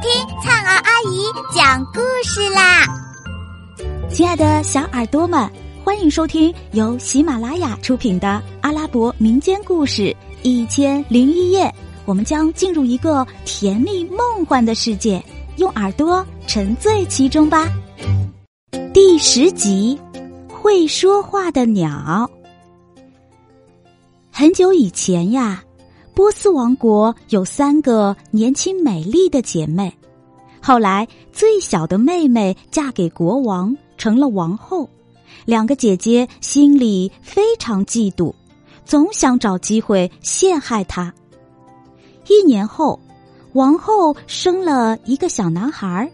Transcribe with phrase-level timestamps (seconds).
[0.00, 0.10] 听
[0.42, 2.86] 灿儿阿姨讲故事啦！
[4.10, 5.50] 亲爱的小耳朵们，
[5.84, 10.04] 欢迎收听由喜马拉雅出品的阿拉伯民间故事
[10.42, 11.66] 《一千零一夜》。
[12.06, 15.22] 我们将进入一个甜蜜梦幻的世界，
[15.56, 17.68] 用耳朵沉醉其中吧。
[18.94, 20.00] 第十集，
[20.48, 22.30] 会说话的鸟。
[24.32, 25.62] 很久以前呀。
[26.20, 29.90] 波斯王国有三个年轻美丽的姐妹，
[30.60, 34.86] 后来最小的妹妹嫁给国王，成了王后。
[35.46, 38.34] 两个姐姐心里非常嫉妒，
[38.84, 41.10] 总想找机会陷害她。
[42.28, 43.00] 一年后，
[43.54, 46.12] 王后生了一个小男孩，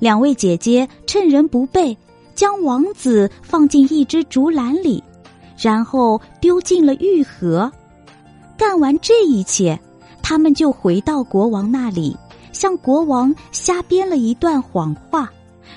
[0.00, 1.96] 两位姐姐趁人不备，
[2.34, 5.00] 将王子放进一只竹篮里，
[5.56, 7.70] 然后丢进了玉河。
[8.56, 9.78] 干完这一切，
[10.22, 12.16] 他们就回到国王那里，
[12.52, 15.28] 向国王瞎编了一段谎话，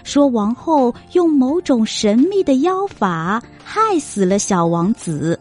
[0.04, 5.40] 说王后用某种神秘的妖法害死了小王子。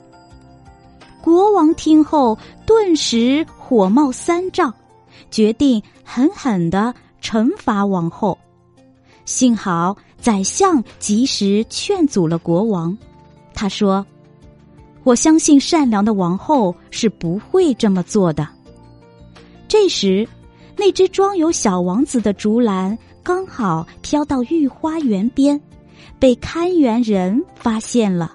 [1.23, 4.73] 国王听后顿时火冒三丈，
[5.31, 8.37] 决定狠狠的惩罚王后。
[9.25, 12.97] 幸好宰相及时劝阻了国王，
[13.53, 14.05] 他说。
[15.07, 18.49] 我相信善良的王后是不会这么做的。
[19.69, 20.27] 这时，
[20.77, 25.61] 那只装有小王子的竹篮刚好飘到御花园边，
[26.19, 28.35] 被看园人发现了。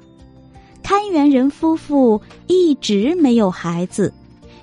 [0.82, 4.14] 看园人夫妇一直没有孩子，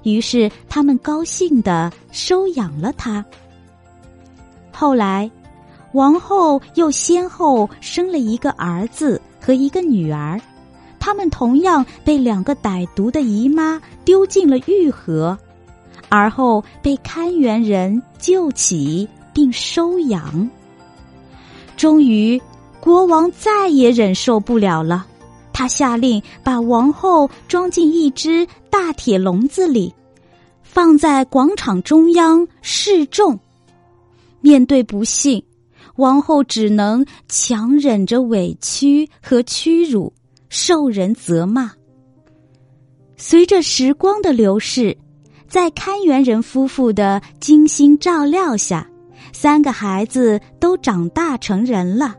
[0.02, 3.22] 于是他们高兴的收养了他。
[4.72, 5.30] 后来，
[5.92, 10.40] 王后又先后生了一个儿子和一个女儿。
[11.00, 15.38] 他们同样被两个歹毒的姨妈丢进了玉河，
[16.08, 20.48] 而后被看园人救起并收养。
[21.76, 22.40] 终于，
[22.80, 25.06] 国王再也忍受不了了，
[25.52, 29.94] 他下令把王后装进一只大铁笼子里，
[30.62, 33.38] 放在广场中央示众。
[34.40, 35.42] 面对不幸，
[35.96, 40.12] 王后只能强忍着委屈和屈辱。
[40.48, 41.72] 受人责骂。
[43.16, 44.96] 随着时光的流逝，
[45.48, 48.88] 在看园人夫妇的精心照料下，
[49.32, 52.14] 三个孩子都长大成人了。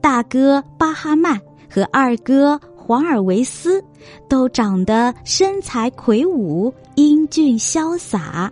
[0.00, 1.38] 大哥巴哈曼
[1.68, 3.84] 和二哥华尔维斯
[4.28, 8.50] 都长得身材魁梧、英俊潇洒，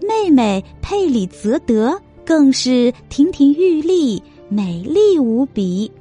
[0.00, 5.92] 妹妹佩里泽德更是亭亭玉立、美丽无比。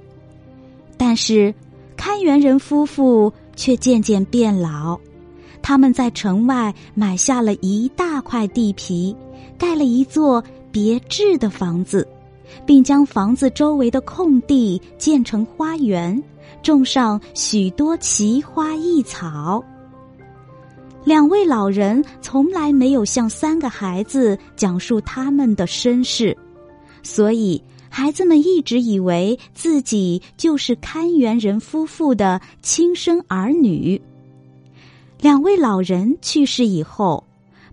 [0.97, 1.53] 但是。
[1.99, 4.97] 看园人夫妇却渐渐变老，
[5.61, 9.13] 他们在城外买下了一大块地皮，
[9.57, 12.07] 盖了一座别致的房子，
[12.65, 16.23] 并将房子周围的空地建成花园，
[16.63, 19.61] 种上许多奇花异草。
[21.03, 26.35] 两位老人从来没有向三个孩子讲述他们的身世，
[27.03, 27.61] 所以。
[27.89, 34.01] 孩子们一直以为自己就是看园人夫妇的亲生儿女。
[35.19, 37.23] 两位老人去世以后，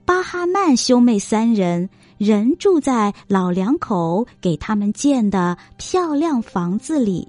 [0.04, 1.88] 巴哈曼兄妹三人
[2.18, 7.28] 仍住在老两口给他们建的漂亮房子里，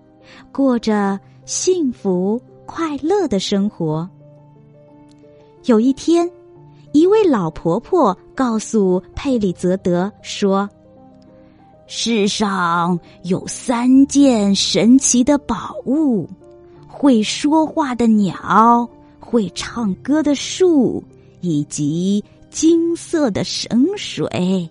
[0.52, 4.10] 过着幸福快乐的生活。
[5.66, 6.28] 有一天，
[6.94, 10.68] 一位老婆婆告诉佩里泽德说。
[11.90, 16.30] 世上有三件神奇的宝物：
[16.86, 18.88] 会说话的鸟、
[19.22, 21.02] 会唱歌的树，
[21.40, 24.70] 以及金色的神水。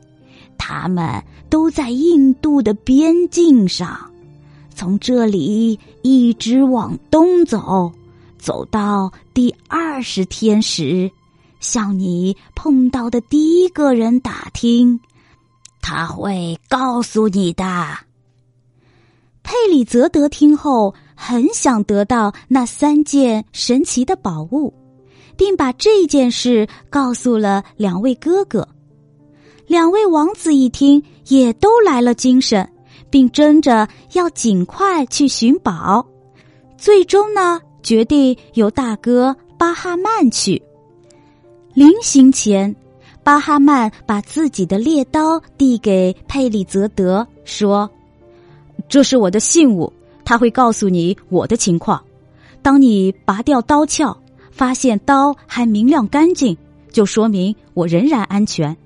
[0.59, 3.99] 它们都在印度的边境上。
[4.75, 7.91] 从这里一直往东走，
[8.39, 11.11] 走到第二十天时，
[11.61, 15.01] 向你碰到的第一个人打听。
[15.89, 17.65] 他会告诉你的。
[19.45, 24.75] 佩里泽德听后，很想得到那三件神奇的宝物，
[25.37, 28.67] 并把这件事告诉了两位哥哥。
[29.69, 32.69] 两位王子一听，也都来了精神，
[33.09, 36.05] 并争着要尽快去寻宝。
[36.77, 40.61] 最终呢，决定由大哥巴哈曼去。
[41.75, 42.75] 临行前。
[43.27, 47.91] 巴哈曼把自己的猎刀递给佩里泽德，说
[48.89, 49.93] ：“这是我的信物，
[50.25, 52.01] 他会告诉你我的情况。
[52.63, 54.17] 当你拔掉刀鞘，
[54.53, 56.57] 发现刀还明亮干净，
[56.93, 58.77] 就说明我仍然安全。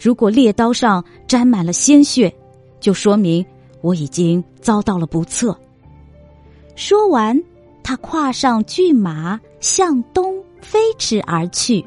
[0.00, 2.34] 如果猎刀上沾满了鲜血，
[2.80, 3.46] 就说明
[3.82, 5.56] 我已经遭到了不测。
[6.74, 7.40] 说完，
[7.84, 11.86] 他跨上骏马，向东飞驰而去。